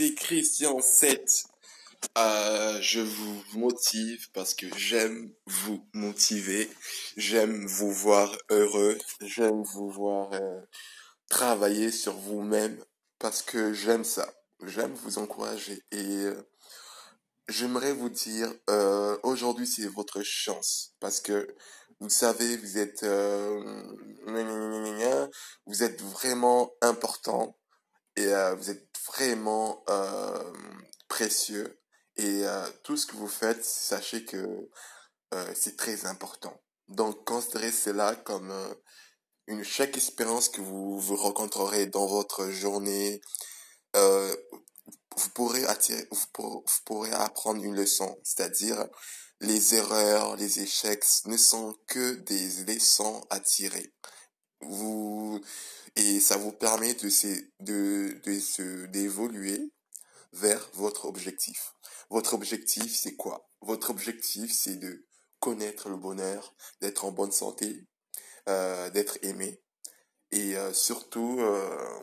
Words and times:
c'est 0.00 0.14
Christian 0.14 0.80
7. 0.80 1.44
Euh, 2.16 2.80
je 2.80 3.00
vous 3.00 3.44
motive 3.52 4.30
parce 4.32 4.54
que 4.54 4.64
j'aime 4.78 5.30
vous 5.44 5.86
motiver. 5.92 6.70
J'aime 7.18 7.66
vous 7.66 7.92
voir 7.92 8.34
heureux. 8.48 8.96
J'aime 9.20 9.62
vous 9.62 9.90
voir 9.90 10.32
euh, 10.32 10.62
travailler 11.28 11.90
sur 11.90 12.14
vous-même 12.14 12.82
parce 13.18 13.42
que 13.42 13.74
j'aime 13.74 14.04
ça. 14.04 14.32
J'aime 14.64 14.94
vous 15.04 15.18
encourager 15.18 15.82
et 15.90 16.24
euh, 16.24 16.48
j'aimerais 17.50 17.92
vous 17.92 18.08
dire 18.08 18.50
aujourd'hui 19.22 19.66
c'est 19.66 19.86
votre 19.86 20.22
chance 20.22 20.94
parce 20.98 21.20
que 21.20 21.54
vous 21.98 22.08
savez 22.08 22.56
vous 22.56 22.78
êtes 22.78 23.04
vous 25.66 25.82
êtes 25.82 26.00
vraiment 26.00 26.72
important 26.80 27.58
et 28.16 28.32
vous 28.56 28.70
êtes 28.70 28.89
vraiment 29.06 29.82
euh, 29.88 30.52
précieux. 31.08 31.78
Et 32.16 32.44
euh, 32.44 32.68
tout 32.82 32.96
ce 32.96 33.06
que 33.06 33.16
vous 33.16 33.28
faites 33.28 33.64
sachez 33.64 34.24
que 34.24 34.68
euh, 35.34 35.52
c'est 35.54 35.76
très 35.76 36.06
important. 36.06 36.60
Donc 36.88 37.24
considérez 37.24 37.70
cela 37.70 38.14
comme 38.16 38.52
une 39.46 39.62
chaque 39.62 39.96
expérience 39.96 40.48
que 40.48 40.60
vous 40.60 40.98
vous 40.98 41.16
rencontrerez 41.16 41.86
dans 41.86 42.06
votre 42.06 42.50
journée. 42.50 43.20
Vous 43.94 45.28
pourrez 45.34 45.64
attirer 45.66 46.06
vous 46.10 46.26
pourrez 46.84 47.12
apprendre 47.12 47.62
une 47.62 47.76
leçon. 47.76 48.18
C'est-à-dire 48.24 48.88
les 49.40 49.76
erreurs 49.76 50.36
les 50.36 50.60
échecs 50.60 51.04
ne 51.26 51.36
sont 51.36 51.76
que 51.86 52.14
des 52.14 52.64
leçons 52.64 53.24
à 53.30 53.38
tirer 53.38 53.92
vous 54.62 55.40
et 55.96 56.20
ça 56.20 56.36
vous 56.36 56.52
permet 56.52 56.94
de 56.94 57.08
se- 57.08 57.44
de 57.60 58.20
de 58.24 58.40
se 58.40 58.86
d'évoluer 58.86 59.72
vers 60.32 60.70
votre 60.74 61.06
objectif. 61.06 61.74
Votre 62.10 62.34
objectif, 62.34 62.96
c'est 62.96 63.16
quoi? 63.16 63.48
Votre 63.62 63.90
objectif, 63.90 64.52
c'est 64.52 64.76
de 64.76 65.06
connaître 65.40 65.88
le 65.88 65.96
bonheur, 65.96 66.54
d'être 66.80 67.04
en 67.04 67.12
bonne 67.12 67.32
santé, 67.32 67.86
euh, 68.48 68.90
d'être 68.90 69.18
aimé 69.22 69.62
et 70.32 70.56
euh, 70.56 70.72
surtout 70.72 71.38
euh, 71.40 72.00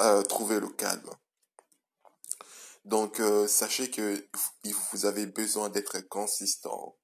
euh, 0.00 0.22
trouver 0.22 0.60
le 0.60 0.68
calme. 0.68 1.10
Donc, 2.84 3.18
euh, 3.20 3.48
sachez 3.48 3.90
que 3.90 4.28
vous 4.62 4.72
vous 4.92 5.06
avez 5.06 5.26
besoin 5.26 5.68
d'être 5.68 6.00
consistant. 6.08 6.96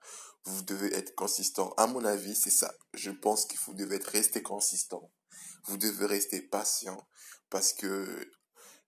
Vous 0.45 0.63
devez 0.63 0.93
être 0.95 1.15
consistant. 1.15 1.73
À 1.77 1.87
mon 1.87 2.05
avis, 2.05 2.35
c'est 2.35 2.51
ça. 2.51 2.75
Je 2.95 3.11
pense 3.11 3.47
qu'il 3.47 3.59
vous 3.61 3.75
devez 3.75 3.99
rester 3.99 4.43
consistant. 4.43 5.13
Vous 5.65 5.77
devez 5.77 6.07
rester 6.07 6.43
patient 6.43 7.07
parce 7.49 7.73
que 7.73 8.31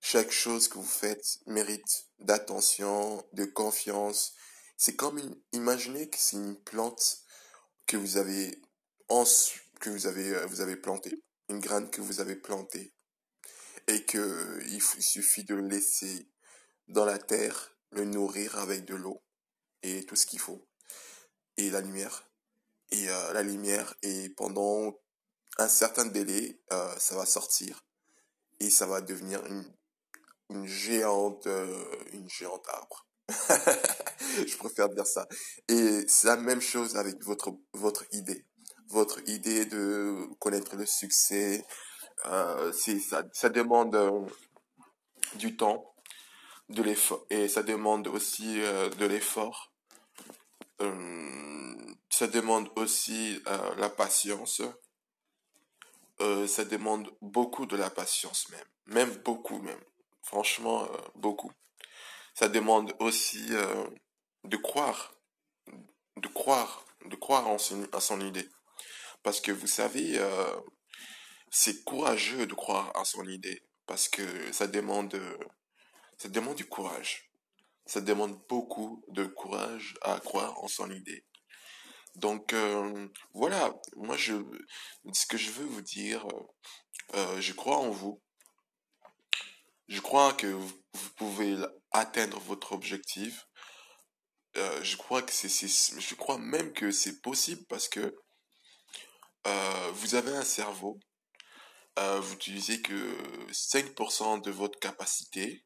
chaque 0.00 0.32
chose 0.32 0.68
que 0.68 0.78
vous 0.78 0.84
faites 0.84 1.38
mérite 1.46 2.08
d'attention, 2.18 3.24
de 3.32 3.44
confiance. 3.44 4.34
C'est 4.76 4.96
comme 4.96 5.18
une, 5.18 5.40
imaginez 5.52 6.10
que 6.10 6.18
c'est 6.18 6.36
une 6.36 6.60
plante 6.60 7.20
que 7.86 7.96
vous 7.96 8.16
avez 8.16 8.60
en, 9.08 9.24
que 9.80 9.90
vous 9.90 10.06
avez, 10.06 10.34
euh, 10.34 10.46
vous 10.46 10.60
avez 10.60 10.76
plantée, 10.76 11.22
une 11.48 11.60
graine 11.60 11.90
que 11.90 12.00
vous 12.00 12.20
avez 12.20 12.36
plantée 12.36 12.94
et 13.86 14.04
que 14.04 14.60
il 14.68 14.82
suffit 14.82 15.44
de 15.44 15.54
laisser 15.54 16.28
dans 16.88 17.04
la 17.04 17.18
terre, 17.18 17.76
le 17.90 18.04
nourrir 18.04 18.58
avec 18.58 18.84
de 18.84 18.94
l'eau 18.94 19.22
et 19.82 20.04
tout 20.04 20.16
ce 20.16 20.26
qu'il 20.26 20.40
faut 20.40 20.66
et 21.56 21.70
la 21.70 21.80
lumière. 21.80 22.28
Et 22.90 23.08
euh, 23.08 23.32
la 23.32 23.42
lumière 23.42 23.94
et 24.02 24.28
pendant 24.30 25.00
un 25.58 25.68
certain 25.68 26.06
délai, 26.06 26.60
euh, 26.72 26.94
ça 26.98 27.16
va 27.16 27.26
sortir 27.26 27.84
et 28.60 28.70
ça 28.70 28.86
va 28.86 29.00
devenir 29.00 29.44
une, 29.46 29.64
une 30.50 30.66
géante, 30.66 31.46
euh, 31.46 31.84
une 32.12 32.28
géante 32.28 32.66
arbre. 32.68 33.06
Je 34.46 34.56
préfère 34.56 34.88
dire 34.88 35.06
ça. 35.06 35.26
Et 35.68 36.04
c'est 36.08 36.26
la 36.26 36.36
même 36.36 36.60
chose 36.60 36.96
avec 36.96 37.22
votre 37.24 37.56
votre 37.72 38.04
idée. 38.12 38.46
Votre 38.88 39.26
idée 39.28 39.64
de 39.64 40.28
connaître 40.38 40.76
le 40.76 40.86
succès, 40.86 41.64
euh, 42.26 42.72
ça, 42.72 43.22
ça 43.32 43.48
demande 43.48 43.94
euh, 43.94 44.26
du 45.36 45.56
temps, 45.56 45.94
de 46.68 46.82
l'effort, 46.82 47.26
et 47.30 47.48
ça 47.48 47.62
demande 47.62 48.08
aussi 48.08 48.60
euh, 48.62 48.88
de 48.90 49.06
l'effort. 49.06 49.73
Euh, 50.80 51.94
ça 52.10 52.26
demande 52.26 52.68
aussi 52.76 53.40
euh, 53.46 53.74
la 53.76 53.88
patience. 53.88 54.62
Euh, 56.20 56.46
ça 56.46 56.64
demande 56.64 57.10
beaucoup 57.20 57.66
de 57.66 57.76
la 57.76 57.90
patience 57.90 58.48
même, 58.50 58.64
même 58.86 59.14
beaucoup 59.24 59.58
même. 59.58 59.80
Franchement, 60.22 60.88
beaucoup. 61.16 61.52
Ça 62.34 62.48
demande 62.48 62.94
aussi 62.98 63.50
de 64.44 64.56
croire, 64.56 65.14
de 66.16 66.28
croire, 66.28 66.86
de 67.04 67.14
croire 67.14 67.46
en 67.46 67.58
son, 67.58 67.86
en 67.92 68.00
son 68.00 68.20
idée. 68.22 68.48
Parce 69.22 69.42
que 69.42 69.52
vous 69.52 69.66
savez, 69.66 70.18
c'est 71.50 71.84
courageux 71.84 72.46
de 72.46 72.54
croire 72.54 72.90
en 72.94 73.04
son 73.04 73.28
idée. 73.28 73.62
Parce 73.86 74.08
que 74.08 74.50
ça 74.50 74.66
demande, 74.66 75.20
ça 76.16 76.30
demande 76.30 76.56
du 76.56 76.64
courage. 76.64 77.30
Ça 77.86 78.00
demande 78.00 78.40
beaucoup 78.48 79.04
de 79.08 79.24
courage 79.26 79.94
à 80.02 80.18
croire 80.20 80.62
en 80.62 80.68
son 80.68 80.90
idée. 80.90 81.24
Donc 82.16 82.52
euh, 82.52 83.08
voilà, 83.32 83.74
moi 83.96 84.16
je, 84.16 84.34
ce 85.12 85.26
que 85.26 85.36
je 85.36 85.50
veux 85.50 85.66
vous 85.66 85.82
dire, 85.82 86.24
euh, 86.26 87.16
euh, 87.16 87.40
je 87.40 87.52
crois 87.52 87.78
en 87.78 87.90
vous. 87.90 88.22
Je 89.88 90.00
crois 90.00 90.32
que 90.32 90.46
vous, 90.46 90.72
pouvez 91.16 91.56
atteindre 91.90 92.38
votre 92.40 92.72
objectif. 92.72 93.46
Je 94.54 94.96
crois 94.96 95.20
que 95.22 95.32
c'est, 95.32 95.48
je 95.48 96.14
crois 96.14 96.38
même 96.38 96.72
que 96.72 96.90
c'est 96.90 97.20
possible 97.20 97.64
parce 97.68 97.88
que 97.88 98.14
vous 99.92 100.14
avez 100.14 100.34
un 100.34 100.44
cerveau. 100.44 100.98
Vous 101.96 102.32
utilisez 102.32 102.80
que 102.80 102.94
5% 103.52 104.42
de 104.42 104.50
votre 104.50 104.78
capacité. 104.78 105.64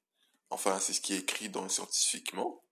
Enfin, 0.50 0.78
c'est 0.80 0.92
ce 0.92 1.00
qui 1.00 1.14
est 1.14 1.18
écrit 1.18 1.48
dans 1.48 1.68
scientifiquement. 1.68 2.62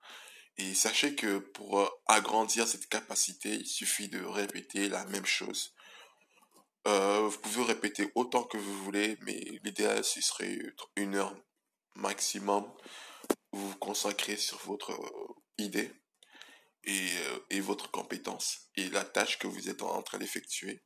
Et 0.58 0.74
sachez 0.74 1.14
que 1.14 1.38
pour 1.38 1.80
euh, 1.80 1.88
agrandir 2.06 2.66
cette 2.66 2.88
capacité, 2.88 3.54
il 3.54 3.66
suffit 3.66 4.08
de 4.08 4.24
répéter 4.24 4.88
la 4.88 5.04
même 5.06 5.26
chose. 5.26 5.74
Euh, 6.86 7.28
vous 7.28 7.38
pouvez 7.38 7.64
répéter 7.64 8.10
autant 8.14 8.44
que 8.44 8.56
vous 8.56 8.84
voulez, 8.84 9.18
mais 9.22 9.38
l'idéal, 9.64 10.02
ce 10.02 10.20
serait 10.22 10.58
une 10.96 11.16
heure 11.16 11.36
maximum. 11.94 12.64
Vous 13.52 13.70
vous 13.70 13.76
consacrez 13.76 14.36
sur 14.36 14.58
votre 14.64 14.92
euh, 14.92 15.34
idée 15.58 15.92
et, 16.84 17.60
votre 17.60 17.90
compétence 17.90 18.70
et 18.76 18.88
la 18.90 19.04
tâche 19.04 19.38
que 19.38 19.48
vous 19.48 19.68
êtes 19.68 19.82
en 19.82 20.02
train 20.02 20.18
d'effectuer. 20.18 20.84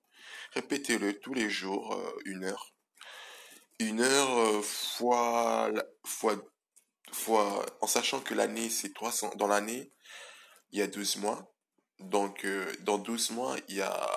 Répétez-le 0.52 1.20
tous 1.20 1.34
les 1.34 1.50
jours, 1.50 1.94
une 2.24 2.44
heure. 2.44 2.74
Une 3.80 4.00
heure 4.00 4.64
fois, 4.64 5.70
fois, 6.06 6.36
en 7.28 7.86
sachant 7.86 8.20
que 8.20 8.34
l'année, 8.34 8.70
c'est 8.70 8.92
300, 8.92 9.34
dans 9.36 9.46
l'année, 9.46 9.92
il 10.72 10.78
y 10.78 10.82
a 10.82 10.86
12 10.86 11.16
mois. 11.16 11.52
Donc, 11.98 12.44
euh, 12.44 12.70
dans 12.80 12.98
12 12.98 13.30
mois, 13.30 13.56
il 13.68 13.76
y 13.76 13.82
a 13.82 14.10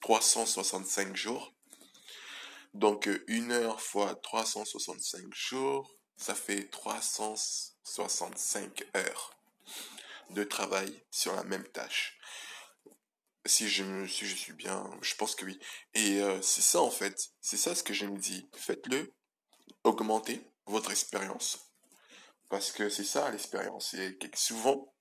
365 0.00 1.16
jours. 1.16 1.54
Donc, 2.74 3.08
euh, 3.08 3.24
une 3.28 3.52
heure 3.52 3.80
fois 3.80 4.14
365 4.16 5.32
jours, 5.32 5.94
ça 6.16 6.34
fait 6.34 6.68
365 6.70 8.84
heures 8.96 9.30
de 10.30 10.44
travail 10.44 11.02
sur 11.10 11.34
la 11.34 11.44
même 11.44 11.66
tâche. 11.68 12.18
Si 13.46 13.68
je 13.68 13.84
me, 13.84 14.06
suis 14.06 14.54
bien, 14.54 14.90
je 15.02 15.14
pense 15.16 15.34
que 15.34 15.44
oui. 15.44 15.58
Et 15.92 16.20
euh, 16.20 16.40
c'est 16.40 16.62
ça 16.62 16.80
en 16.80 16.90
fait, 16.90 17.30
c'est 17.40 17.58
ça 17.58 17.74
ce 17.74 17.82
que 17.82 17.92
je 17.92 18.06
me 18.06 18.16
dis. 18.18 18.48
Faites-le, 18.54 19.12
augmentez 19.84 20.40
votre 20.66 20.90
expérience, 20.90 21.63
parce 22.48 22.72
que 22.72 22.88
c'est 22.88 23.04
ça 23.04 23.30
l'expérience. 23.30 23.94
Souvent, 24.34 24.94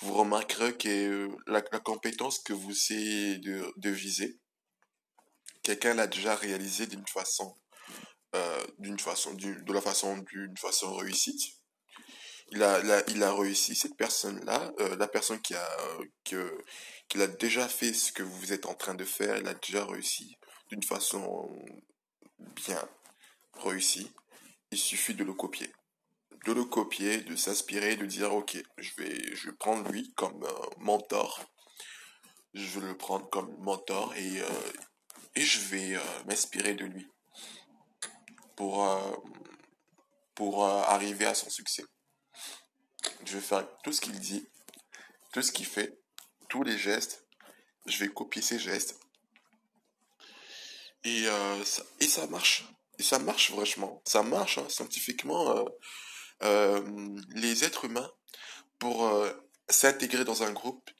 vous 0.00 0.14
remarquerez 0.14 0.76
que 0.76 0.88
euh, 0.88 1.36
la, 1.46 1.62
compétence 1.62 2.38
que 2.40 2.52
vous 2.52 2.70
essayez 2.70 3.38
de, 3.38 3.72
de 3.76 3.90
viser, 3.90 4.38
quelqu'un 5.62 5.94
l'a 5.94 6.06
déjà 6.06 6.34
réalisé 6.36 6.86
d'une 6.86 7.06
façon, 7.06 7.56
euh, 8.34 8.66
d'une 8.78 8.98
façon, 8.98 9.34
d'une- 9.34 9.64
de 9.64 9.72
la 9.72 9.80
façon, 9.80 10.18
d'une 10.18 10.56
façon 10.56 10.94
réussite. 10.94 11.42
Il 12.52 12.62
a, 12.62 12.80
il 13.08 13.22
a, 13.24 13.34
réussi, 13.34 13.74
cette 13.74 13.96
personne-là, 13.96 14.72
euh, 14.78 14.96
la 14.96 15.08
personne 15.08 15.40
qui 15.42 15.54
a, 15.54 15.78
que, 16.24 16.56
qui 17.08 17.20
a 17.20 17.26
déjà 17.26 17.66
fait 17.66 17.92
ce 17.92 18.12
que 18.12 18.22
vous 18.22 18.52
êtes 18.52 18.66
en 18.66 18.74
train 18.74 18.94
de 18.94 19.04
faire, 19.04 19.34
elle 19.36 19.48
a 19.48 19.54
déjà 19.54 19.84
réussi 19.84 20.36
d'une 20.68 20.82
façon 20.82 21.50
bien 22.38 22.88
réussie. 23.54 24.12
Il 24.70 24.78
suffit 24.78 25.14
de 25.14 25.24
le 25.24 25.32
copier. 25.32 25.72
De 26.46 26.52
le 26.52 26.64
copier, 26.64 27.22
de 27.22 27.34
s'inspirer, 27.34 27.96
de 27.96 28.06
dire, 28.06 28.32
OK, 28.32 28.56
je 28.78 28.90
vais, 28.98 29.34
je 29.34 29.50
vais 29.50 29.56
prendre 29.56 29.90
lui 29.90 30.12
comme 30.14 30.44
euh, 30.44 30.66
mentor. 30.78 31.44
Je 32.54 32.78
vais 32.78 32.86
le 32.86 32.96
prendre 32.96 33.28
comme 33.30 33.52
mentor 33.58 34.14
et, 34.14 34.40
euh, 34.40 34.72
et 35.34 35.40
je 35.40 35.58
vais 35.58 35.96
euh, 35.96 36.24
m'inspirer 36.28 36.74
de 36.74 36.84
lui 36.84 37.10
pour, 38.54 38.88
pour 40.36 40.64
arriver 40.64 41.26
à 41.26 41.34
son 41.34 41.50
succès. 41.50 41.84
Je 43.24 43.34
vais 43.34 43.42
faire 43.44 43.66
tout 43.82 43.92
ce 43.92 44.00
qu'il 44.00 44.18
dit, 44.18 44.46
tout 45.32 45.42
ce 45.42 45.50
qu'il 45.50 45.66
fait, 45.66 45.98
tous 46.48 46.62
les 46.62 46.78
gestes. 46.78 47.26
Je 47.86 47.98
vais 47.98 48.08
copier 48.08 48.40
ses 48.40 48.60
gestes. 48.60 49.00
Et, 51.02 51.24
ça, 51.64 51.82
et 52.00 52.06
ça 52.06 52.26
marche. 52.28 52.64
Et 52.98 53.02
ça 53.02 53.18
marche 53.18 53.50
vraiment. 53.50 54.00
Ça 54.06 54.22
marche 54.22 54.58
hein, 54.58 54.66
scientifiquement. 54.70 55.66
Les 56.40 57.64
êtres 57.64 57.84
humains, 57.86 58.10
pour 58.78 59.10
s'intégrer 59.68 60.24
dans 60.24 60.42
un 60.42 60.52
groupe, 60.52 60.90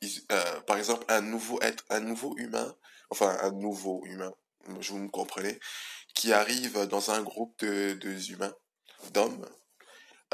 par 0.66 0.78
exemple 0.78 1.04
un 1.08 1.20
nouveau 1.20 1.60
être, 1.62 1.84
un 1.90 2.00
nouveau 2.00 2.34
humain, 2.38 2.74
enfin 3.10 3.36
un 3.42 3.52
nouveau 3.52 4.02
humain, 4.06 4.32
je 4.80 4.92
vous 4.92 4.98
me 4.98 5.08
comprenez, 5.08 5.58
qui 6.14 6.32
arrive 6.32 6.86
dans 6.86 7.10
un 7.10 7.22
groupe 7.22 7.58
de, 7.64 8.30
humains, 8.30 8.54
d'hommes, 9.12 9.46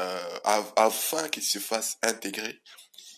euh, 0.01 0.39
afin 0.75 1.29
qu'ils 1.29 1.43
se 1.43 1.59
fassent 1.59 1.97
intégrer, 2.01 2.61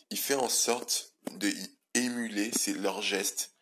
il 0.09 0.17
fait 0.17 0.35
en 0.35 0.49
sorte 0.49 1.13
de 1.31 1.51
émuler 1.93 2.51
leurs 2.79 3.01
gestes, 3.01 3.53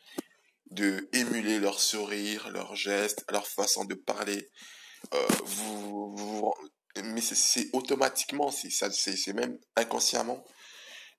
de 0.71 1.07
émuler 1.13 1.59
leur 1.59 1.79
sourire, 1.79 2.49
leurs 2.49 2.75
gestes, 2.75 3.23
leur 3.29 3.47
façon 3.47 3.85
de 3.85 3.93
parler. 3.93 4.49
Euh, 5.13 5.27
vous, 5.43 6.53
mais 7.01 7.21
c'est 7.21 7.69
automatiquement, 7.73 8.51
c'est 8.51 9.33
même 9.33 9.57
inconsciemment. 9.75 10.43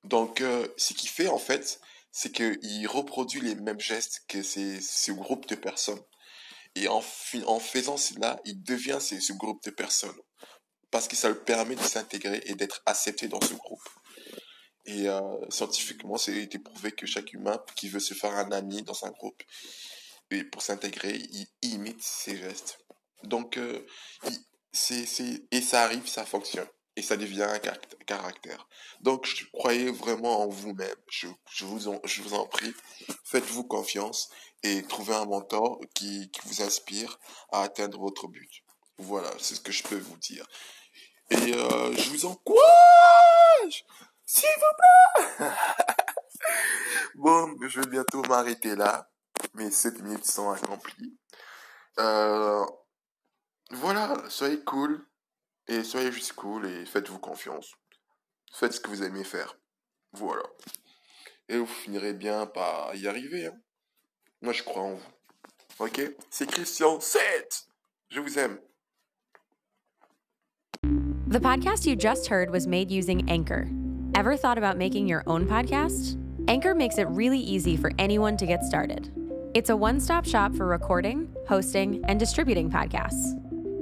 Donc, 0.05 0.41
euh, 0.41 0.69
ce 0.77 0.93
qu'il 0.93 1.09
fait 1.09 1.29
en 1.29 1.39
fait, 1.39 1.81
c'est 2.13 2.31
qu'il 2.31 2.87
reproduit 2.87 3.41
les 3.41 3.55
mêmes 3.57 3.81
gestes 3.81 4.23
que 4.29 4.43
ce 4.43 5.13
groupe 5.13 5.47
de 5.49 5.57
personnes. 5.57 6.03
Et 6.77 6.89
en, 6.89 7.03
en 7.47 7.61
faisant 7.61 7.97
cela, 7.97 8.41
il 8.45 8.63
devient 8.63 8.99
ce, 9.01 9.33
groupe 9.33 9.63
de 9.65 9.71
personnes. 9.71 10.17
Parce 10.91 11.09
que 11.09 11.17
ça 11.17 11.29
lui 11.29 11.39
permet 11.45 11.77
de 11.77 11.83
s'intégrer 11.83 12.43
et 12.47 12.55
d'être 12.55 12.83
accepté 12.87 13.29
dans 13.29 13.41
ce 13.41 13.55
groupe. 13.55 13.89
Et 14.87 15.09
euh, 15.09 15.21
scientifiquement, 15.49 16.19
c'est 16.19 16.37
été 16.37 16.59
prouvé 16.59 16.93
que 16.93 17.07
chaque 17.07 17.33
humain 17.33 17.59
qui 17.75 17.89
veut 17.89 18.01
se 18.01 18.15
faire 18.15 18.33
un 18.33 18.53
ami 18.53 18.83
dans 18.83 19.05
un 19.05 19.11
groupe, 19.11 19.43
et 20.31 20.45
pour 20.45 20.63
s'intégrer, 20.63 21.17
il 21.17 21.47
imite 21.63 22.03
ses 22.03 22.37
gestes. 22.37 22.79
Donc, 23.23 23.57
euh, 23.57 23.87
c'est, 24.75 25.07
et 25.51 25.61
ça 25.61 25.83
arrive, 25.83 26.07
ça 26.07 26.25
fonctionne. 26.25 26.67
Et 26.97 27.03
ça 27.03 27.17
devient 27.17 27.43
un 27.43 27.59
caractère. 28.07 28.69
Donc, 29.01 29.27
je 29.27 29.47
croyez 29.53 29.91
vraiment 29.91 30.43
en 30.43 30.49
vous-même. 30.49 30.95
Je, 31.11 31.27
je, 31.51 31.65
vous 31.65 31.89
en, 31.89 32.01
je 32.05 32.23
vous 32.23 32.35
en 32.35 32.47
prie, 32.47 32.73
faites-vous 33.25 33.65
confiance 33.65 34.31
et 34.63 34.83
trouver 34.85 35.15
un 35.15 35.25
mentor 35.25 35.81
qui, 35.95 36.31
qui 36.31 36.41
vous 36.45 36.63
inspire 36.63 37.19
à 37.51 37.63
atteindre 37.63 37.99
votre 37.99 38.29
but. 38.29 38.63
Voilà, 38.99 39.31
c'est 39.41 39.57
ce 39.57 39.61
que 39.61 39.73
je 39.73 39.83
peux 39.83 39.99
vous 39.99 40.17
dire. 40.19 40.47
Et 41.31 41.55
euh, 41.55 41.97
je 41.97 42.11
vous 42.11 42.27
encourage, 42.27 43.85
s'il 44.25 44.49
vous 44.57 45.39
plaît. 45.39 45.51
bon, 47.17 47.57
je 47.67 47.81
vais 47.81 47.87
bientôt 47.87 48.23
m'arrêter 48.23 48.77
là. 48.77 49.11
Mes 49.55 49.71
7 49.71 50.01
minutes 50.01 50.27
sont 50.27 50.51
accomplies. 50.51 51.19
Euh, 51.99 52.65
soyez 54.35 54.61
cool 54.65 55.07
et 55.69 55.83
soyez 55.85 56.13
juste 56.13 56.33
cool 56.35 56.67
et 56.67 56.85
faites-vous 56.85 57.19
confiance. 57.19 57.73
Faites 58.53 58.73
ce 58.73 58.81
que 58.81 58.89
vous 58.89 59.03
aimez 59.03 59.25
faire. 59.25 59.59
Voilà. 60.13 60.43
Et 61.49 61.57
vous 61.57 61.67
finirez 61.67 62.13
bien 62.13 62.47
par 62.47 62.95
y 62.95 63.07
arriver. 63.09 63.47
Hein. 63.47 63.57
Moi, 64.43 64.53
je 64.53 64.63
crois 64.63 64.83
en 64.83 64.95
vous. 64.95 65.03
Ok 65.81 66.01
C'est 66.31 66.47
Christian 66.47 67.01
7 67.01 67.67
Je 68.11 68.21
vous 68.21 68.39
aime. 68.39 68.59
The 71.29 71.41
podcast 71.41 71.85
you 71.85 71.97
just 71.97 72.29
heard 72.29 72.51
was 72.51 72.67
made 72.69 72.93
using 72.93 73.29
Anchor. 73.29 73.69
Ever 74.15 74.37
thought 74.37 74.59
about 74.59 74.77
making 74.79 75.09
your 75.09 75.25
own 75.27 75.47
podcast? 75.47 76.17
Anchor 76.47 76.75
makes 76.75 76.99
it 76.99 77.09
really 77.09 77.41
easy 77.41 77.77
for 77.77 77.91
anyone 77.99 78.37
to 78.37 78.47
get 78.47 78.63
started. 78.63 79.11
It's 79.55 79.71
a 79.71 79.77
one 79.77 79.99
stop 79.99 80.25
shop 80.25 80.55
for 80.55 80.67
recording, 80.67 81.29
hosting, 81.49 82.05
and 82.05 82.21
distributing 82.21 82.71
podcasts. 82.71 83.44